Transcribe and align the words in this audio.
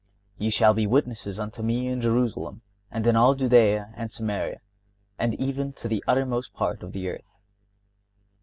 (59) 0.37 0.45
"Ye 0.45 0.49
shall 0.49 0.73
be 0.73 0.87
witnesses 0.87 1.39
unto 1.39 1.61
Me 1.61 1.85
in 1.87 2.01
Jerusalem, 2.01 2.63
and 2.89 3.05
in 3.05 3.15
all 3.15 3.35
Judea, 3.35 3.93
and 3.95 4.11
Samaria, 4.11 4.59
and 5.19 5.35
even 5.35 5.73
to 5.73 5.87
the 5.87 6.03
uttermost 6.07 6.55
part 6.55 6.81
of 6.81 6.91
the 6.91 7.07
earth." 7.07 7.37